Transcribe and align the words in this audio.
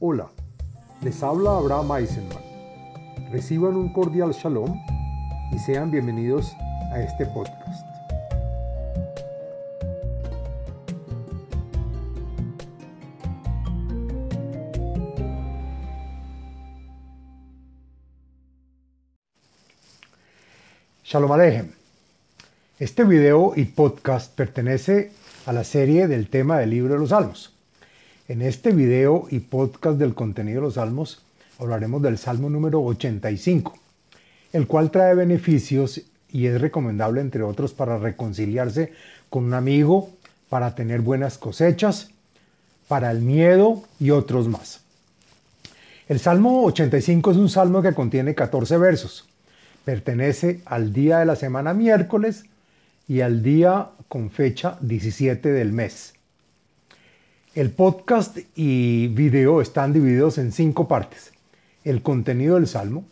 Hola, 0.00 0.30
les 1.02 1.24
habla 1.24 1.56
Abraham 1.56 1.90
Eisenman. 1.96 2.38
Reciban 3.32 3.74
un 3.74 3.92
cordial 3.92 4.30
shalom 4.30 4.80
y 5.50 5.58
sean 5.58 5.90
bienvenidos 5.90 6.54
a 6.92 7.00
este 7.02 7.26
podcast. 7.26 7.84
Shalom 21.02 21.32
Alejem. 21.32 21.72
Este 22.78 23.02
video 23.02 23.52
y 23.56 23.64
podcast 23.64 24.32
pertenece 24.32 25.10
a 25.46 25.52
la 25.52 25.64
serie 25.64 26.06
del 26.06 26.30
tema 26.30 26.58
del 26.60 26.70
libro 26.70 26.94
de 26.94 27.00
los 27.00 27.08
Salmos. 27.08 27.57
En 28.28 28.42
este 28.42 28.72
video 28.72 29.26
y 29.30 29.38
podcast 29.38 29.98
del 29.98 30.14
contenido 30.14 30.60
de 30.60 30.66
los 30.66 30.74
salmos 30.74 31.22
hablaremos 31.58 32.02
del 32.02 32.18
salmo 32.18 32.50
número 32.50 32.82
85, 32.84 33.72
el 34.52 34.66
cual 34.66 34.90
trae 34.90 35.14
beneficios 35.14 36.02
y 36.30 36.44
es 36.44 36.60
recomendable, 36.60 37.22
entre 37.22 37.42
otros, 37.42 37.72
para 37.72 37.96
reconciliarse 37.96 38.92
con 39.30 39.44
un 39.44 39.54
amigo, 39.54 40.10
para 40.50 40.74
tener 40.74 41.00
buenas 41.00 41.38
cosechas, 41.38 42.10
para 42.86 43.10
el 43.10 43.22
miedo 43.22 43.84
y 43.98 44.10
otros 44.10 44.46
más. 44.46 44.82
El 46.06 46.20
Salmo 46.20 46.64
85 46.64 47.30
es 47.30 47.36
un 47.38 47.48
salmo 47.48 47.80
que 47.80 47.94
contiene 47.94 48.34
14 48.34 48.76
versos. 48.76 49.26
Pertenece 49.86 50.60
al 50.66 50.92
día 50.92 51.20
de 51.20 51.24
la 51.24 51.34
semana 51.34 51.72
miércoles 51.72 52.44
y 53.08 53.22
al 53.22 53.42
día 53.42 53.88
con 54.06 54.30
fecha 54.30 54.76
17 54.82 55.50
del 55.50 55.72
mes. 55.72 56.17
El 57.58 57.72
podcast 57.72 58.38
y 58.54 59.08
video 59.08 59.60
están 59.60 59.92
divididos 59.92 60.38
en 60.38 60.52
cinco 60.52 60.86
partes. 60.86 61.32
El 61.82 62.02
contenido 62.02 62.54
del 62.54 62.68
Salmo, 62.68 63.04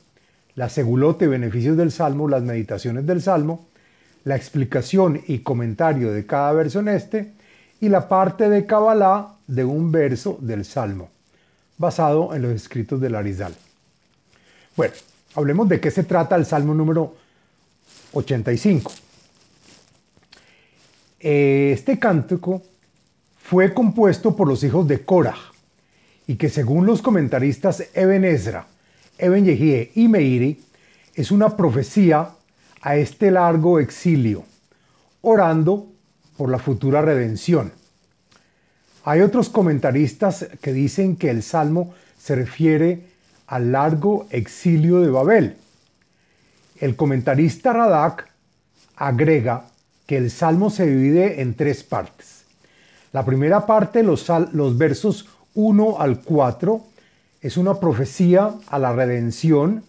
la 0.55 0.69
segulote 0.69 1.27
beneficios 1.27 1.77
del 1.77 1.91
Salmo, 1.91 2.29
las 2.29 2.45
meditaciones 2.45 3.05
del 3.07 3.20
Salmo, 3.20 3.67
la 4.23 4.37
explicación 4.37 5.20
y 5.27 5.41
comentario 5.41 6.12
de 6.12 6.27
cada 6.27 6.53
verso 6.53 6.79
en 6.79 6.87
este 6.87 7.33
y 7.81 7.89
la 7.89 8.07
parte 8.07 8.48
de 8.48 8.67
Kabbalah 8.67 9.35
de 9.48 9.65
un 9.65 9.91
verso 9.91 10.39
del 10.41 10.65
Salmo, 10.65 11.11
basado 11.77 12.33
en 12.33 12.42
los 12.42 12.53
escritos 12.53 13.01
del 13.01 13.17
Arizal. 13.17 13.53
Bueno, 14.77 14.95
hablemos 15.35 15.69
de 15.69 15.81
qué 15.81 15.91
se 15.91 16.05
trata 16.05 16.37
el 16.37 16.47
Salmo 16.47 16.73
número 16.73 17.17
85. 18.13 18.92
Este 21.19 21.98
cántico 21.98 22.63
fue 23.48 23.72
compuesto 23.72 24.34
por 24.34 24.48
los 24.48 24.64
hijos 24.64 24.89
de 24.89 25.05
Korah 25.05 25.39
y 26.27 26.34
que 26.34 26.48
según 26.48 26.84
los 26.84 27.00
comentaristas 27.00 27.84
Eben 27.94 28.25
Ezra, 28.25 28.66
Eben 29.19 29.44
Yehie 29.44 29.92
y 29.94 30.08
Meiri, 30.08 30.61
es 31.14 31.30
una 31.30 31.56
profecía 31.56 32.30
a 32.80 32.97
este 32.97 33.30
largo 33.30 33.78
exilio, 33.78 34.44
orando 35.22 35.86
por 36.36 36.50
la 36.50 36.58
futura 36.58 37.02
redención. 37.02 37.70
Hay 39.05 39.20
otros 39.20 39.48
comentaristas 39.48 40.48
que 40.61 40.72
dicen 40.72 41.14
que 41.14 41.30
el 41.30 41.44
salmo 41.44 41.94
se 42.19 42.34
refiere 42.34 43.05
al 43.47 43.70
largo 43.70 44.27
exilio 44.30 45.00
de 45.00 45.11
Babel. 45.11 45.56
El 46.80 46.97
comentarista 46.97 47.72
Radak 47.72 48.28
agrega 48.97 49.67
que 50.08 50.17
el 50.17 50.33
salmo 50.33 50.69
se 50.69 50.84
divide 50.84 51.41
en 51.42 51.55
tres 51.55 51.84
partes. 51.84 52.36
La 53.12 53.25
primera 53.25 53.67
parte, 53.67 54.03
los, 54.03 54.27
versos 54.77 55.27
1 55.55 56.01
al 56.01 56.21
4, 56.21 56.85
es 57.41 57.57
una 57.57 57.79
profecía 57.79 58.55
a 58.69 58.79
la 58.79 58.93
redención 58.93 59.85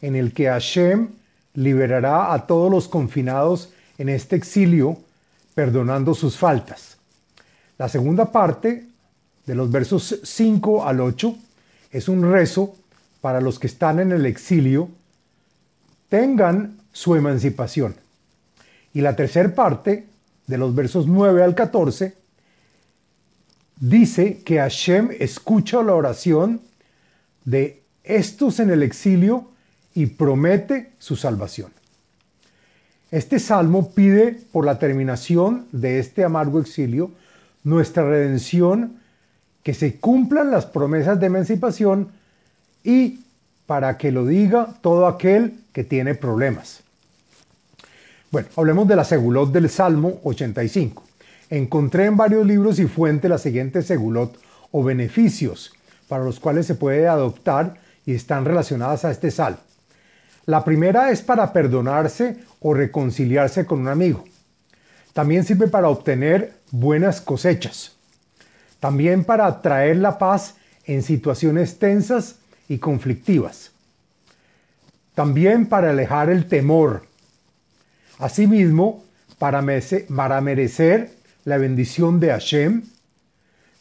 en 0.00 0.16
el 0.16 0.32
que 0.32 0.46
Hashem 0.46 1.08
liberará 1.54 2.32
a 2.32 2.46
todos 2.46 2.70
los 2.70 2.88
confinados 2.88 3.70
en 3.98 4.08
este 4.08 4.36
exilio, 4.36 4.98
perdonando 5.54 6.14
sus 6.14 6.36
faltas. 6.38 6.96
La 7.78 7.88
segunda 7.88 8.32
parte, 8.32 8.86
de 9.46 9.54
los 9.54 9.70
versos 9.70 10.20
5 10.22 10.86
al 10.86 11.00
8, 11.00 11.36
es 11.90 12.08
un 12.08 12.32
rezo 12.32 12.74
para 13.20 13.40
los 13.40 13.58
que 13.58 13.66
están 13.66 14.00
en 14.00 14.12
el 14.12 14.24
exilio, 14.24 14.88
tengan 16.08 16.78
su 16.92 17.14
emancipación. 17.14 17.94
Y 18.94 19.00
la 19.00 19.14
tercera 19.14 19.54
parte, 19.54 20.06
de 20.46 20.58
los 20.58 20.74
versos 20.74 21.06
9 21.06 21.42
al 21.42 21.54
14, 21.54 22.21
dice 23.82 24.38
que 24.44 24.58
Hashem 24.58 25.10
escucha 25.18 25.82
la 25.82 25.94
oración 25.94 26.60
de 27.44 27.82
estos 28.04 28.60
en 28.60 28.70
el 28.70 28.82
exilio 28.82 29.48
y 29.92 30.06
promete 30.06 30.92
su 31.00 31.16
salvación. 31.16 31.72
Este 33.10 33.40
salmo 33.40 33.90
pide 33.92 34.38
por 34.52 34.64
la 34.64 34.78
terminación 34.78 35.66
de 35.72 35.98
este 35.98 36.22
amargo 36.24 36.60
exilio 36.60 37.10
nuestra 37.64 38.04
redención, 38.04 39.00
que 39.64 39.74
se 39.74 39.98
cumplan 39.98 40.52
las 40.52 40.66
promesas 40.66 41.18
de 41.18 41.26
emancipación 41.26 42.08
y 42.84 43.20
para 43.66 43.98
que 43.98 44.12
lo 44.12 44.26
diga 44.26 44.74
todo 44.80 45.06
aquel 45.08 45.58
que 45.72 45.82
tiene 45.82 46.14
problemas. 46.14 46.82
Bueno, 48.30 48.48
hablemos 48.56 48.86
de 48.86 48.96
la 48.96 49.04
segulot 49.04 49.52
del 49.52 49.68
Salmo 49.68 50.20
85. 50.22 51.11
Encontré 51.52 52.06
en 52.06 52.16
varios 52.16 52.46
libros 52.46 52.78
y 52.78 52.86
fuentes 52.86 53.30
la 53.30 53.36
siguiente 53.36 53.82
segulot 53.82 54.38
o 54.70 54.82
beneficios 54.82 55.74
para 56.08 56.24
los 56.24 56.40
cuales 56.40 56.64
se 56.64 56.76
puede 56.76 57.06
adoptar 57.06 57.74
y 58.06 58.14
están 58.14 58.46
relacionadas 58.46 59.04
a 59.04 59.10
este 59.10 59.30
sal. 59.30 59.58
La 60.46 60.64
primera 60.64 61.10
es 61.10 61.20
para 61.20 61.52
perdonarse 61.52 62.38
o 62.60 62.72
reconciliarse 62.72 63.66
con 63.66 63.80
un 63.80 63.88
amigo. 63.88 64.24
También 65.12 65.44
sirve 65.44 65.68
para 65.68 65.90
obtener 65.90 66.54
buenas 66.70 67.20
cosechas. 67.20 67.96
También 68.80 69.22
para 69.22 69.60
traer 69.60 69.98
la 69.98 70.16
paz 70.16 70.54
en 70.86 71.02
situaciones 71.02 71.78
tensas 71.78 72.36
y 72.66 72.78
conflictivas. 72.78 73.72
También 75.14 75.66
para 75.66 75.90
alejar 75.90 76.30
el 76.30 76.46
temor. 76.46 77.02
Asimismo, 78.18 79.04
para, 79.38 79.60
merecer 79.60 81.21
la 81.44 81.58
bendición 81.58 82.20
de 82.20 82.30
Hashem, 82.30 82.82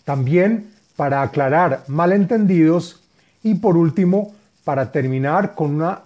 también 0.03 0.71
para 0.95 1.21
aclarar 1.21 1.83
malentendidos 1.87 3.01
y 3.43 3.55
por 3.55 3.77
último 3.77 4.33
para 4.63 4.91
terminar 4.91 5.55
con 5.55 5.75
una 5.75 6.01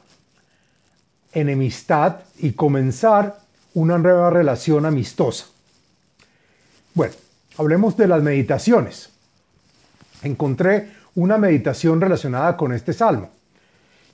enemistad 1.33 2.17
y 2.37 2.53
comenzar 2.53 3.37
una 3.73 3.97
nueva 3.97 4.29
relación 4.29 4.85
amistosa. 4.85 5.47
Bueno, 6.93 7.13
hablemos 7.57 7.97
de 7.97 8.07
las 8.07 8.21
meditaciones. 8.21 9.09
Encontré 10.23 10.91
una 11.15 11.37
meditación 11.37 11.99
relacionada 11.99 12.55
con 12.55 12.73
este 12.73 12.93
salmo 12.93 13.29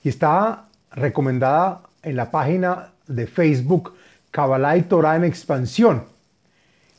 y 0.02 0.08
está 0.08 0.66
recomendada 0.90 1.82
en 2.02 2.16
la 2.16 2.30
página 2.30 2.88
de 3.06 3.26
Facebook 3.26 3.94
Kabbalah 4.32 4.76
y 4.76 4.82
Torah 4.82 5.16
en 5.16 5.24
expansión 5.24 6.04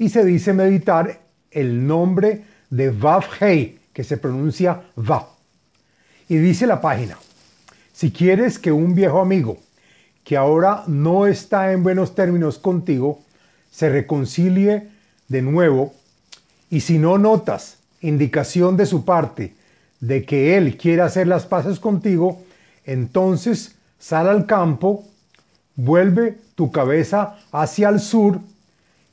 y 0.03 0.09
se 0.09 0.25
dice 0.25 0.51
meditar 0.51 1.21
el 1.49 1.87
nombre 1.87 2.43
de 2.69 2.89
Vav 2.89 3.23
Hei, 3.39 3.79
que 3.93 4.03
se 4.03 4.17
pronuncia 4.17 4.81
Va. 4.97 5.29
Y 6.27 6.35
dice 6.35 6.67
la 6.67 6.81
página, 6.81 7.17
si 7.93 8.11
quieres 8.11 8.59
que 8.59 8.73
un 8.73 8.95
viejo 8.95 9.21
amigo 9.21 9.59
que 10.25 10.35
ahora 10.35 10.83
no 10.87 11.25
está 11.25 11.71
en 11.71 11.83
buenos 11.83 12.15
términos 12.15 12.59
contigo, 12.59 13.21
se 13.71 13.87
reconcilie 13.87 14.89
de 15.29 15.41
nuevo, 15.41 15.93
y 16.69 16.81
si 16.81 16.97
no 16.97 17.17
notas 17.17 17.77
indicación 18.01 18.75
de 18.75 18.85
su 18.85 19.05
parte 19.05 19.53
de 20.01 20.25
que 20.25 20.57
él 20.57 20.75
quiere 20.75 21.01
hacer 21.01 21.27
las 21.27 21.45
paces 21.45 21.79
contigo, 21.79 22.43
entonces 22.83 23.75
sal 23.99 24.27
al 24.27 24.47
campo, 24.47 25.05
vuelve 25.77 26.39
tu 26.55 26.73
cabeza 26.73 27.37
hacia 27.53 27.87
el 27.87 28.01
sur 28.01 28.41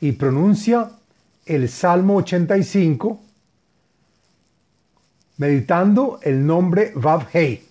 y 0.01 0.13
pronuncia 0.13 0.91
el 1.47 1.69
Salmo 1.69 2.17
85 2.17 3.23
meditando 5.37 6.21
el 6.23 6.47
nombre 6.47 6.93
Vav 6.95 7.27
Hei, 7.33 7.67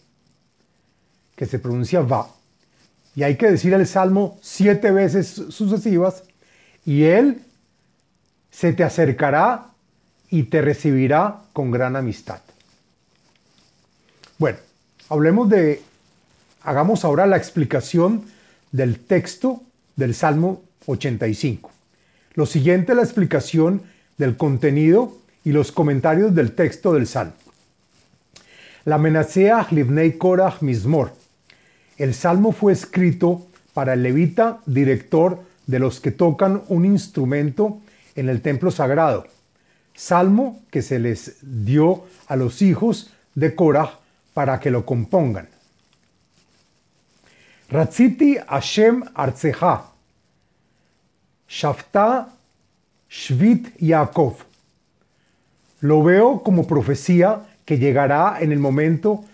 que 1.36 1.46
se 1.46 1.60
pronuncia 1.60 2.02
Va. 2.02 2.28
Y 3.16 3.24
hay 3.24 3.38
que 3.38 3.52
decir 3.52 3.74
el 3.74 3.86
Salmo 3.86 4.40
siete 4.42 4.92
veces 4.92 5.28
sucesivas 5.50 6.24
y 6.86 7.04
Él 7.04 7.44
se 8.50 8.74
te 8.74 8.84
acercará 8.84 9.68
y 10.30 10.44
te 10.44 10.62
recibirá 10.62 11.42
con 11.54 11.72
gran 11.72 11.96
amistad. 11.96 12.42
Bueno, 14.40 14.58
hablemos 15.10 15.50
de, 15.50 15.82
hagamos 16.64 17.06
ahora 17.06 17.28
la 17.28 17.38
explicación 17.38 18.26
del 18.72 19.00
texto 19.00 19.62
del 19.96 20.16
Salmo 20.16 20.64
85. 20.86 21.79
Lo 22.40 22.46
siguiente 22.46 22.94
es 22.94 22.96
la 22.96 23.04
explicación 23.04 23.82
del 24.18 24.38
contenido 24.38 25.18
y 25.44 25.52
los 25.52 25.74
comentarios 25.74 26.34
del 26.34 26.54
texto 26.54 26.94
del 26.94 27.06
Salmo. 27.06 27.34
La 28.86 28.98
Menaceach 28.98 29.74
Livnei 29.74 30.18
Korach 30.18 30.62
Mismor. 30.62 31.12
El 31.98 32.14
salmo 32.14 32.54
fue 32.54 32.72
escrito 32.72 33.46
para 33.74 33.92
el 33.94 34.04
levita 34.04 34.62
director 34.66 35.44
de 35.68 35.80
los 35.80 36.00
que 36.00 36.12
tocan 36.12 36.62
un 36.70 36.86
instrumento 36.86 37.82
en 38.16 38.30
el 38.30 38.42
templo 38.42 38.72
sagrado. 38.72 39.28
Salmo 39.94 40.62
que 40.72 40.82
se 40.82 40.98
les 40.98 41.40
dio 41.42 42.06
a 42.28 42.38
los 42.38 42.62
hijos 42.62 43.12
de 43.36 43.54
Korach 43.54 44.00
para 44.34 44.62
que 44.62 44.72
lo 44.72 44.86
compongan. 44.86 45.50
Ratziti 47.68 48.38
Hashem 48.48 49.04
Arceja. 49.14 49.99
Shafta 51.50 52.30
Shvit 53.10 53.76
Yaakov. 53.80 54.36
Lo 55.82 56.04
veo 56.04 56.44
como 56.44 56.68
profecía 56.68 57.42
que 57.66 57.80
llegará 57.80 58.38
en 58.40 58.52
el 58.52 58.60
momento 58.60 59.26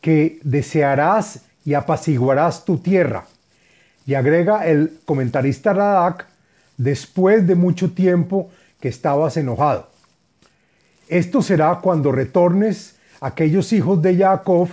que 0.00 0.38
desearás 0.44 1.40
y 1.64 1.74
apaciguarás 1.74 2.64
tu 2.64 2.78
tierra. 2.78 3.26
Y 4.06 4.14
agrega 4.14 4.66
el 4.66 5.00
comentarista 5.04 5.72
Radak, 5.72 6.26
después 6.76 7.46
de 7.46 7.56
mucho 7.56 7.92
tiempo 7.92 8.50
que 8.80 8.88
estabas 8.88 9.36
enojado. 9.36 9.90
Esto 11.08 11.42
será 11.42 11.80
cuando 11.82 12.12
retornes 12.12 12.96
a 13.20 13.28
aquellos 13.28 13.72
hijos 13.72 14.00
de 14.00 14.16
Jacob 14.16 14.68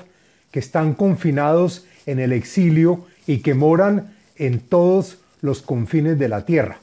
que 0.52 0.60
están 0.60 0.94
confinados 0.94 1.86
en 2.06 2.20
el 2.20 2.32
exilio 2.34 3.08
y 3.26 3.40
que 3.40 3.56
moran 3.56 4.16
en 4.36 4.60
todos 4.60 5.18
los 5.42 5.62
confines 5.62 6.18
de 6.18 6.28
la 6.28 6.46
tierra. 6.46 6.80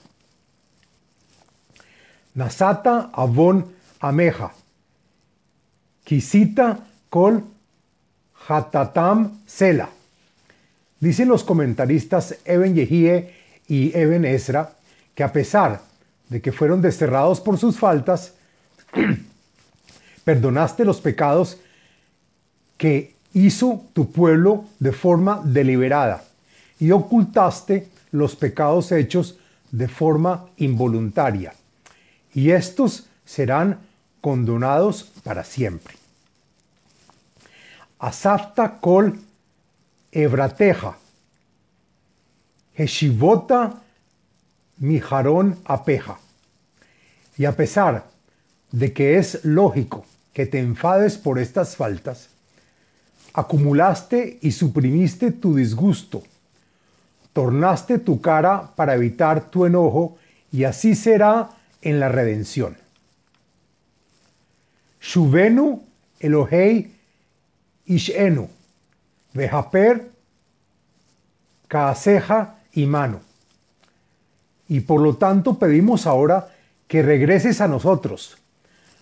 Nasata 2.34 3.10
Avon 3.12 3.66
Ameja. 4.00 4.52
Kisita 6.04 6.78
Kol 7.08 7.44
Hatatam 8.48 9.40
Sela. 9.46 9.88
Dicen 11.00 11.28
los 11.28 11.44
comentaristas 11.44 12.36
Eben 12.44 12.74
Yehie 12.74 13.34
y 13.68 13.96
Eben 13.96 14.24
Ezra 14.24 14.72
que 15.14 15.22
a 15.22 15.32
pesar 15.32 15.80
de 16.28 16.40
que 16.40 16.52
fueron 16.52 16.82
desterrados 16.82 17.40
por 17.40 17.58
sus 17.58 17.78
faltas, 17.78 18.34
perdonaste 20.24 20.84
los 20.84 21.00
pecados 21.00 21.58
que 22.76 23.14
hizo 23.32 23.84
tu 23.92 24.10
pueblo 24.10 24.64
de 24.78 24.92
forma 24.92 25.40
deliberada 25.44 26.24
y 26.80 26.90
ocultaste 26.90 27.88
los 28.14 28.36
pecados 28.36 28.92
hechos 28.92 29.40
de 29.72 29.88
forma 29.88 30.46
involuntaria. 30.56 31.52
Y 32.32 32.52
estos 32.52 33.08
serán 33.24 33.80
condonados 34.20 35.02
para 35.24 35.42
siempre. 35.42 35.94
Asafta 37.98 38.78
kol 38.80 39.18
ebrateja, 40.12 40.96
heshivota 42.76 43.82
mijarón 44.78 45.58
apeja. 45.64 46.20
Y 47.36 47.46
a 47.46 47.56
pesar 47.56 48.06
de 48.70 48.92
que 48.92 49.18
es 49.18 49.44
lógico 49.44 50.06
que 50.32 50.46
te 50.46 50.60
enfades 50.60 51.18
por 51.18 51.40
estas 51.40 51.74
faltas, 51.74 52.28
acumulaste 53.32 54.38
y 54.40 54.52
suprimiste 54.52 55.32
tu 55.32 55.56
disgusto, 55.56 56.22
tornaste 57.34 57.98
tu 57.98 58.22
cara 58.22 58.70
para 58.74 58.94
evitar 58.94 59.50
tu 59.50 59.66
enojo 59.66 60.16
y 60.50 60.64
así 60.64 60.94
será 60.94 61.50
en 61.82 62.00
la 62.00 62.08
redención. 62.08 62.78
Shuvenu 65.00 65.82
Elohei 66.18 66.94
Ishenu, 67.86 68.48
Vejaper, 69.34 70.10
Kaaseja 71.68 72.54
y 72.72 72.86
Mano. 72.86 73.20
Y 74.68 74.80
por 74.80 75.02
lo 75.02 75.16
tanto 75.16 75.58
pedimos 75.58 76.06
ahora 76.06 76.48
que 76.88 77.02
regreses 77.02 77.60
a 77.60 77.68
nosotros. 77.68 78.38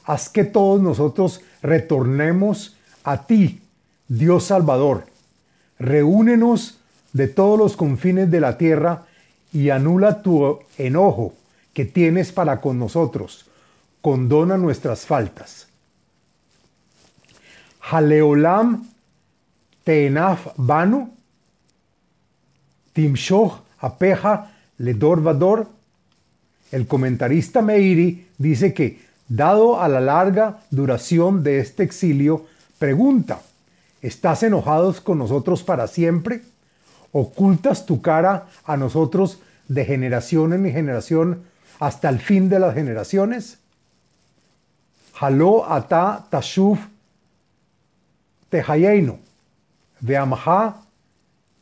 Haz 0.05 0.29
que 0.29 0.43
todos 0.43 0.83
nosotros 0.83 1.43
retornemos 1.63 2.77
a 3.05 3.27
ti, 3.27 3.63
Dios 4.09 4.45
Salvador. 4.45 5.07
Reúnenos 5.79 6.82
de 7.13 7.29
todos 7.29 7.59
los 7.59 7.77
confines 7.77 8.31
de 8.31 8.41
la 8.41 8.57
tierra 8.57 9.05
y 9.53 9.71
anula 9.71 10.23
tu 10.23 10.61
enojo 10.79 11.35
que 11.75 11.85
tienes 11.85 12.33
para 12.33 12.61
con 12.61 12.79
nosotros. 12.79 13.47
Condona 14.01 14.57
nuestras 14.57 15.07
faltas. 15.07 15.69
Haleolam 17.81 18.89
Teenaf 19.85 20.49
Banu 20.57 21.11
Timshoch 22.93 23.61
Apeja 23.81 24.53
Ledor 24.79 25.23
Vador. 25.23 25.69
El 26.71 26.87
comentarista 26.87 27.61
Meiri 27.61 28.29
dice 28.39 28.73
que, 28.73 29.01
dado 29.29 29.81
a 29.81 29.89
la 29.89 30.01
larga 30.01 30.61
duración 30.71 31.43
de 31.43 31.59
este 31.59 31.83
exilio, 31.83 32.47
pregunta, 32.79 33.41
¿estás 34.01 34.43
enojados 34.43 35.01
con 35.01 35.19
nosotros 35.19 35.63
para 35.63 35.87
siempre? 35.87 36.43
¿Ocultas 37.13 37.85
tu 37.85 38.01
cara 38.01 38.49
a 38.65 38.77
nosotros 38.77 39.39
de 39.69 39.85
generación 39.85 40.55
en 40.55 40.73
generación 40.73 41.43
hasta 41.79 42.09
el 42.09 42.19
fin 42.21 42.49
de 42.49 42.59
las 42.59 42.75
generaciones? 42.75 43.59
Haló 45.21 45.71
ata 45.71 46.27
tehayeinu, 48.49 49.19
veamha 50.01 50.77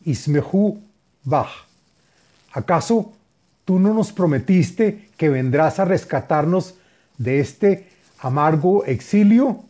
ismehu 0.05 0.81
bach. 1.25 1.67
¿Acaso 2.53 3.13
tú 3.65 3.79
no 3.79 3.93
nos 3.93 4.13
prometiste 4.13 5.11
que 5.17 5.29
vendrás 5.29 5.79
a 5.79 5.85
rescatarnos 5.85 6.75
de 7.19 7.41
este 7.41 7.89
amargo 8.21 8.85
exilio? 8.85 9.65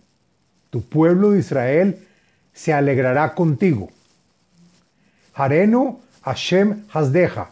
Tu 0.70 0.82
pueblo 0.82 1.32
de 1.32 1.40
Israel 1.40 2.06
se 2.52 2.72
alegrará 2.72 3.34
contigo. 3.34 3.90
Hareno 5.40 6.00
Hashem 6.22 6.84
Hasdeja, 6.92 7.48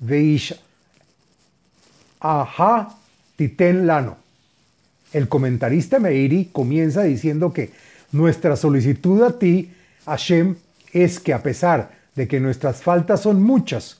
Veish 0.00 0.54
Aha 2.20 2.98
Titen 3.36 3.86
Lano. 3.86 4.18
El 5.14 5.26
comentarista 5.28 5.98
Meiri 5.98 6.50
comienza 6.52 7.04
diciendo 7.04 7.54
que 7.54 7.72
nuestra 8.12 8.56
solicitud 8.56 9.22
a 9.22 9.38
ti, 9.38 9.72
Hashem, 10.04 10.56
es 10.92 11.20
que 11.20 11.32
a 11.32 11.42
pesar 11.42 11.90
de 12.16 12.28
que 12.28 12.38
nuestras 12.38 12.82
faltas 12.82 13.22
son 13.22 13.42
muchas, 13.42 13.98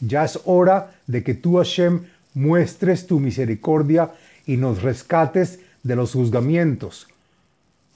ya 0.00 0.24
es 0.24 0.38
hora 0.44 0.92
de 1.06 1.22
que 1.22 1.32
tú, 1.32 1.56
Hashem, 1.56 2.02
muestres 2.34 3.06
tu 3.06 3.20
misericordia 3.20 4.12
y 4.44 4.58
nos 4.58 4.82
rescates 4.82 5.60
de 5.82 5.96
los 5.96 6.12
juzgamientos, 6.12 7.08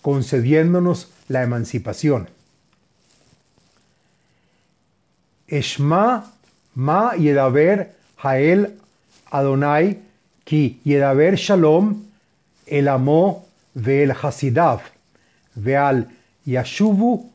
concediéndonos 0.01 1.13
la 1.29 1.43
emancipación. 1.43 2.29
Eshma 5.53 6.25
ma 6.77 7.13
yedaber 7.15 7.89
hael 8.25 8.71
Adonai 9.31 9.99
ki 10.47 10.81
yedaber 10.85 11.37
shalom 11.37 12.05
el 12.67 12.89
amo 12.89 13.45
ve'el 13.77 14.13
hasidav 14.15 14.81
ve'al 15.57 16.07
yashuvu 16.47 17.31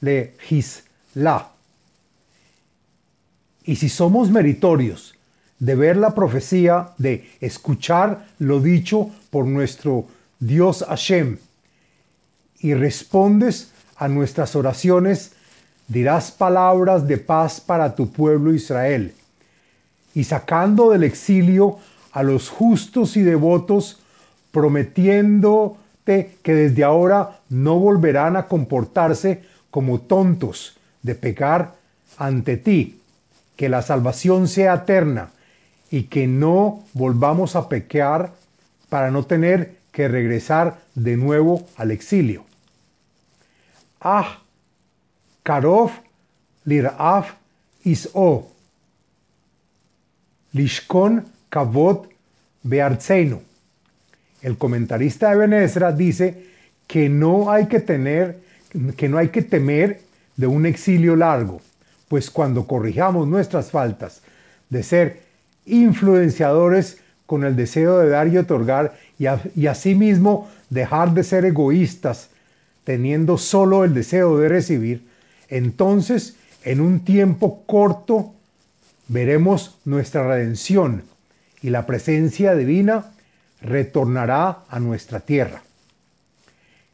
le 0.00 0.32
hisla. 0.48 1.50
Y 3.64 3.76
si 3.76 3.88
somos 3.88 4.30
meritorios 4.30 5.14
de 5.58 5.74
ver 5.74 5.96
la 5.96 6.14
profecía, 6.14 6.88
de 6.98 7.30
escuchar 7.40 8.26
lo 8.38 8.60
dicho 8.60 9.10
por 9.30 9.46
nuestro 9.46 10.06
Dios 10.40 10.84
Hashem, 10.88 11.38
y 12.60 12.74
respondes 12.74 13.72
a 13.96 14.08
nuestras 14.08 14.56
oraciones, 14.56 15.32
dirás 15.88 16.30
palabras 16.30 17.06
de 17.06 17.18
paz 17.18 17.60
para 17.60 17.94
tu 17.94 18.10
pueblo 18.10 18.54
Israel. 18.54 19.14
Y 20.14 20.24
sacando 20.24 20.90
del 20.90 21.04
exilio 21.04 21.78
a 22.12 22.22
los 22.22 22.48
justos 22.48 23.16
y 23.16 23.22
devotos, 23.22 24.00
prometiéndote 24.50 26.36
que 26.42 26.54
desde 26.54 26.84
ahora 26.84 27.40
no 27.48 27.78
volverán 27.78 28.36
a 28.36 28.46
comportarse 28.46 29.42
como 29.70 30.00
tontos 30.00 30.76
de 31.02 31.14
pecar 31.14 31.74
ante 32.18 32.56
ti 32.56 33.00
que 33.56 33.68
la 33.68 33.82
salvación 33.82 34.48
sea 34.48 34.74
eterna 34.74 35.30
y 35.90 36.04
que 36.04 36.26
no 36.26 36.84
volvamos 36.94 37.56
a 37.56 37.68
pecar 37.68 38.32
para 38.88 39.10
no 39.10 39.24
tener 39.24 39.76
que 39.92 40.08
regresar 40.08 40.80
de 40.94 41.16
nuevo 41.16 41.66
al 41.76 41.90
exilio. 41.90 42.44
Ah, 44.00 44.41
Karov 45.42 45.90
liraf 46.66 47.34
is'o, 47.84 48.46
lishkon 50.54 51.22
kavod 51.50 52.06
beartzeinu. 52.62 53.40
El 54.42 54.56
comentarista 54.58 55.30
de 55.30 55.36
Benesra 55.36 55.92
dice 55.92 56.46
que 56.86 57.08
no 57.08 57.50
hay 57.50 57.66
que 57.66 57.80
tener, 57.80 58.40
que 58.96 59.08
no 59.08 59.18
hay 59.18 59.28
que 59.28 59.42
temer 59.42 60.00
de 60.36 60.46
un 60.46 60.66
exilio 60.66 61.16
largo, 61.16 61.60
pues 62.08 62.30
cuando 62.30 62.66
corrijamos 62.66 63.28
nuestras 63.28 63.70
faltas 63.70 64.22
de 64.68 64.82
ser 64.82 65.22
influenciadores 65.66 66.98
con 67.26 67.44
el 67.44 67.56
deseo 67.56 67.98
de 67.98 68.08
dar 68.08 68.28
y 68.28 68.38
otorgar 68.38 68.94
y, 69.18 69.26
y 69.54 69.66
asimismo 69.66 70.50
dejar 70.70 71.12
de 71.14 71.24
ser 71.24 71.44
egoístas 71.44 72.30
teniendo 72.84 73.38
solo 73.38 73.84
el 73.84 73.94
deseo 73.94 74.38
de 74.38 74.48
recibir, 74.48 75.11
entonces 75.52 76.36
en 76.64 76.80
un 76.80 77.04
tiempo 77.04 77.64
corto 77.66 78.34
veremos 79.08 79.76
nuestra 79.84 80.26
redención 80.26 81.04
y 81.60 81.68
la 81.68 81.86
presencia 81.86 82.54
divina 82.54 83.12
retornará 83.60 84.64
a 84.68 84.80
nuestra 84.80 85.20
tierra. 85.20 85.62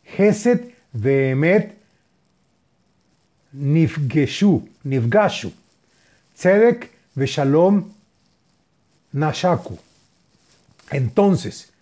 Geset 0.04 0.74
vehemet 0.92 1.76
nifgeshu, 3.52 4.68
nifgashu, 4.82 5.52
tzedek 6.36 6.90
veshalom 7.14 7.92
nashaku. 9.12 9.78
Entonces, 10.90 11.72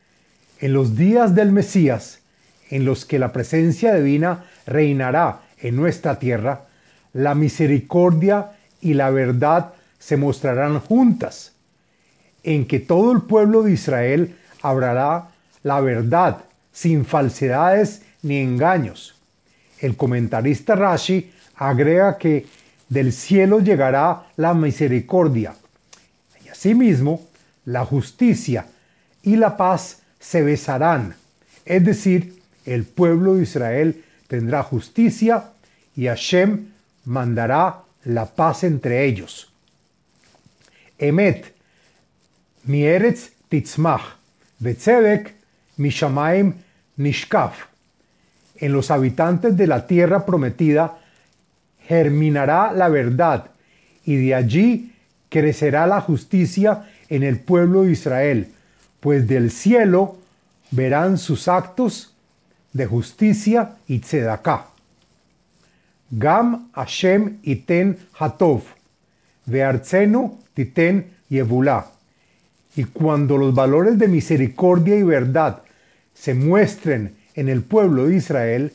en 0.60 0.74
los 0.74 0.94
días 0.96 1.34
del 1.34 1.52
Mesías, 1.52 2.20
en 2.68 2.84
los 2.84 3.06
que 3.06 3.18
la 3.18 3.32
presencia 3.32 3.94
divina 3.94 4.44
reinará 4.66 5.42
en 5.58 5.76
nuestra 5.76 6.18
tierra, 6.18 6.65
la 7.16 7.34
misericordia 7.34 8.52
y 8.80 8.94
la 8.94 9.10
verdad 9.10 9.72
se 9.98 10.16
mostrarán 10.16 10.80
juntas, 10.80 11.52
en 12.42 12.66
que 12.66 12.78
todo 12.78 13.12
el 13.12 13.22
pueblo 13.22 13.62
de 13.62 13.72
Israel 13.72 14.36
hablará 14.62 15.30
la 15.62 15.80
verdad, 15.80 16.44
sin 16.72 17.04
falsedades 17.04 18.02
ni 18.22 18.38
engaños. 18.38 19.16
El 19.80 19.96
comentarista 19.96 20.76
Rashi 20.76 21.32
agrega 21.56 22.18
que 22.18 22.46
del 22.88 23.12
cielo 23.12 23.60
llegará 23.60 24.26
la 24.36 24.52
misericordia, 24.52 25.54
y 26.44 26.48
asimismo 26.48 27.22
la 27.64 27.84
justicia 27.84 28.66
y 29.22 29.36
la 29.36 29.56
paz 29.56 30.02
se 30.20 30.42
besarán, 30.42 31.16
es 31.64 31.84
decir, 31.84 32.40
el 32.66 32.84
pueblo 32.84 33.34
de 33.34 33.44
Israel 33.44 34.04
tendrá 34.28 34.62
justicia 34.62 35.44
y 35.96 36.06
Hashem 36.06 36.75
mandará 37.06 37.82
la 38.04 38.26
paz 38.26 38.64
entre 38.64 39.04
ellos. 39.04 39.50
Emet, 40.98 41.54
mi 42.64 42.84
eretz 42.84 43.30
titzmach, 43.48 44.16
betzedek, 44.58 45.34
mi 45.76 45.90
shamaim 45.90 46.54
nishkaf. 46.96 47.66
En 48.56 48.72
los 48.72 48.90
habitantes 48.90 49.56
de 49.56 49.66
la 49.66 49.86
tierra 49.86 50.24
prometida 50.24 50.98
germinará 51.86 52.72
la 52.72 52.88
verdad 52.88 53.50
y 54.04 54.16
de 54.16 54.34
allí 54.34 54.92
crecerá 55.28 55.86
la 55.86 56.00
justicia 56.00 56.90
en 57.08 57.22
el 57.22 57.38
pueblo 57.38 57.82
de 57.82 57.92
Israel, 57.92 58.48
pues 59.00 59.28
del 59.28 59.50
cielo 59.50 60.16
verán 60.70 61.18
sus 61.18 61.48
actos 61.48 62.14
de 62.72 62.86
justicia 62.86 63.76
y 63.86 64.00
tzedaká. 64.00 64.75
Gam 66.10 66.68
Hashem 66.72 67.38
iten 67.42 67.98
hatov, 68.18 68.62
veartzenu 69.46 70.38
titen 70.54 71.06
yevulá. 71.28 71.90
Y 72.76 72.84
cuando 72.84 73.36
los 73.36 73.54
valores 73.54 73.98
de 73.98 74.06
misericordia 74.06 74.96
y 74.96 75.02
verdad 75.02 75.62
se 76.14 76.34
muestren 76.34 77.16
en 77.34 77.48
el 77.48 77.62
pueblo 77.62 78.06
de 78.06 78.16
Israel, 78.16 78.72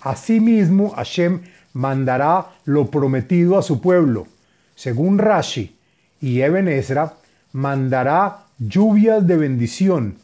asimismo 0.00 0.90
Hashem 0.90 1.42
mandará 1.72 2.48
lo 2.64 2.90
prometido 2.90 3.58
a 3.58 3.62
su 3.62 3.80
pueblo. 3.80 4.26
Según 4.74 5.18
Rashi 5.18 5.76
y 6.20 6.40
Eben 6.40 6.66
Ezra, 6.66 7.14
mandará 7.52 8.44
lluvias 8.58 9.26
de 9.26 9.36
bendición 9.36 10.16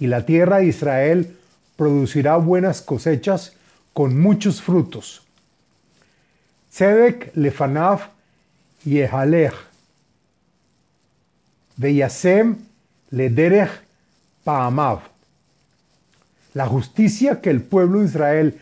y 0.00 0.08
la 0.08 0.26
tierra 0.26 0.58
de 0.58 0.66
Israel 0.66 1.36
producirá 1.76 2.36
buenas 2.36 2.82
cosechas 2.82 3.56
con 3.92 4.18
muchos 4.18 4.60
frutos. 4.60 5.22
Tzedek 6.72 7.32
lefanav 7.34 8.08
yehalech, 8.86 9.54
veyasem 11.76 12.56
lederech 13.10 13.70
paamav. 14.44 15.00
La 16.54 16.66
justicia 16.66 17.40
que 17.40 17.50
el 17.50 17.62
pueblo 17.62 18.00
de 18.00 18.06
Israel 18.06 18.60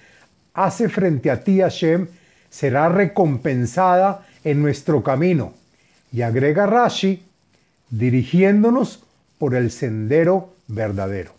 hace 0.54 0.88
frente 0.88 1.30
a 1.30 1.42
ti, 1.42 1.60
Hashem, 1.60 2.08
será 2.50 2.88
recompensada 2.88 4.26
en 4.44 4.62
nuestro 4.62 5.02
camino. 5.02 5.54
Y 6.12 6.22
agrega 6.22 6.66
Rashi, 6.66 7.22
dirigiéndonos 7.90 9.04
por 9.38 9.54
el 9.54 9.70
sendero 9.70 10.54
verdadero. 10.66 11.32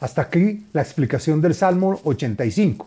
Hasta 0.00 0.22
aquí 0.22 0.66
la 0.72 0.82
explicación 0.82 1.40
del 1.40 1.54
Salmo 1.54 2.00
85. 2.04 2.86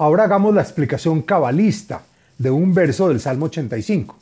Ahora 0.00 0.24
hagamos 0.24 0.54
la 0.54 0.62
explicación 0.62 1.20
cabalista 1.20 2.00
de 2.38 2.50
un 2.50 2.72
verso 2.72 3.10
del 3.10 3.20
Salmo 3.20 3.44
85. 3.44 4.16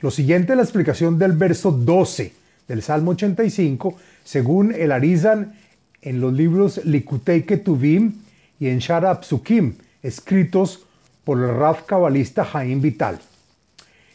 Lo 0.00 0.10
siguiente 0.10 0.54
es 0.54 0.56
la 0.56 0.64
explicación 0.64 1.20
del 1.20 1.34
verso 1.34 1.70
12 1.70 2.32
del 2.66 2.82
Salmo 2.82 3.12
85, 3.12 3.96
según 4.24 4.74
el 4.74 4.90
Arizan 4.90 5.54
en 6.02 6.20
los 6.20 6.32
libros 6.32 6.84
Likutei 6.84 7.44
Ketuvim 7.44 8.14
y 8.58 8.66
en 8.66 8.80
Shara 8.80 9.20
Psukim, 9.22 9.76
escritos 10.02 10.84
por 11.22 11.38
el 11.38 11.54
Raf 11.54 11.82
cabalista 11.84 12.44
Jaim 12.44 12.80
Vital. 12.80 13.20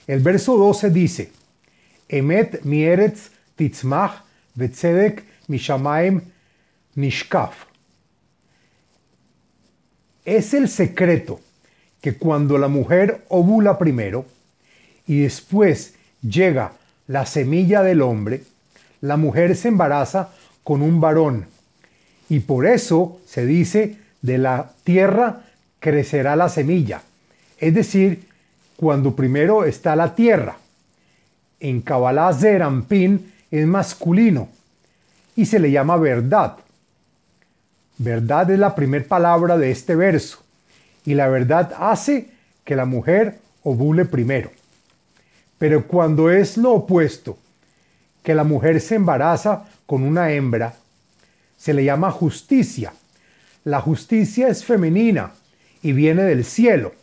El 0.05 0.19
verso 0.19 0.57
12 0.57 0.89
dice: 0.89 1.31
Emet 2.09 2.65
mieretz 2.65 3.29
titzmach 3.55 4.25
vetzedek 4.53 5.23
mishamaim 5.47 6.23
Nishkaf. 6.95 7.72
Es 10.25 10.53
el 10.53 10.69
secreto 10.69 11.39
que 12.01 12.15
cuando 12.15 12.57
la 12.57 12.67
mujer 12.67 13.25
ovula 13.29 13.77
primero 13.77 14.25
y 15.05 15.21
después 15.21 15.95
llega 16.21 16.73
la 17.07 17.25
semilla 17.25 17.83
del 17.83 18.01
hombre, 18.01 18.43
la 19.01 19.17
mujer 19.17 19.55
se 19.55 19.67
embaraza 19.67 20.29
con 20.63 20.81
un 20.81 21.01
varón. 21.01 21.47
Y 22.29 22.39
por 22.39 22.65
eso 22.65 23.19
se 23.25 23.45
dice, 23.45 23.97
de 24.21 24.37
la 24.37 24.71
tierra 24.83 25.43
crecerá 25.79 26.35
la 26.35 26.47
semilla. 26.47 27.01
Es 27.59 27.73
decir, 27.73 28.27
cuando 28.77 29.15
primero 29.15 29.65
está 29.65 29.95
la 29.95 30.15
tierra. 30.15 30.57
En 31.59 31.81
Kabbalah 31.81 32.33
Zerampin 32.33 33.33
es 33.51 33.67
masculino 33.67 34.49
y 35.35 35.45
se 35.45 35.59
le 35.59 35.71
llama 35.71 35.97
verdad. 35.97 36.57
Verdad 37.97 38.49
es 38.51 38.59
la 38.59 38.75
primera 38.75 39.05
palabra 39.05 39.57
de 39.57 39.71
este 39.71 39.95
verso 39.95 40.43
y 41.05 41.13
la 41.13 41.27
verdad 41.27 41.73
hace 41.77 42.29
que 42.63 42.75
la 42.75 42.85
mujer 42.85 43.39
ovule 43.63 44.05
primero. 44.05 44.51
Pero 45.57 45.87
cuando 45.87 46.29
es 46.29 46.57
lo 46.57 46.71
opuesto, 46.73 47.37
que 48.23 48.33
la 48.33 48.43
mujer 48.43 48.81
se 48.81 48.95
embaraza 48.95 49.65
con 49.85 50.03
una 50.03 50.31
hembra, 50.31 50.73
se 51.57 51.73
le 51.73 51.83
llama 51.83 52.11
justicia. 52.11 52.93
La 53.63 53.79
justicia 53.79 54.47
es 54.47 54.65
femenina 54.65 55.33
y 55.81 55.91
viene 55.91 56.23
del 56.23 56.45
cielo. 56.45 56.93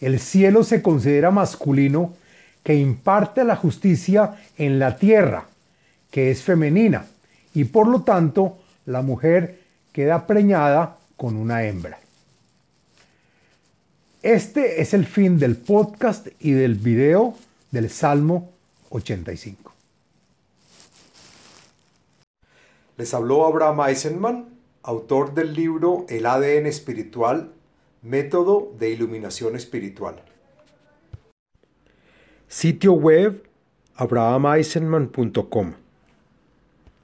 El 0.00 0.20
cielo 0.20 0.64
se 0.64 0.82
considera 0.82 1.30
masculino 1.30 2.14
que 2.62 2.74
imparte 2.74 3.44
la 3.44 3.56
justicia 3.56 4.36
en 4.58 4.78
la 4.78 4.96
tierra, 4.96 5.44
que 6.10 6.30
es 6.30 6.42
femenina, 6.42 7.06
y 7.54 7.64
por 7.64 7.88
lo 7.88 8.02
tanto 8.02 8.58
la 8.86 9.02
mujer 9.02 9.59
queda 9.92 10.26
preñada 10.26 10.98
con 11.16 11.36
una 11.36 11.64
hembra. 11.64 11.98
Este 14.22 14.82
es 14.82 14.92
el 14.92 15.06
fin 15.06 15.38
del 15.38 15.56
podcast 15.56 16.28
y 16.40 16.52
del 16.52 16.74
video 16.74 17.34
del 17.70 17.88
Salmo 17.88 18.52
85. 18.90 19.72
Les 22.96 23.14
habló 23.14 23.46
Abraham 23.46 23.80
Eisenman, 23.88 24.48
autor 24.82 25.32
del 25.32 25.54
libro 25.54 26.04
El 26.08 26.26
ADN 26.26 26.66
espiritual, 26.66 27.52
método 28.02 28.74
de 28.78 28.90
iluminación 28.90 29.56
espiritual. 29.56 30.22
Sitio 32.46 32.92
web 32.92 33.42
abrahameisenman.com 33.94 35.74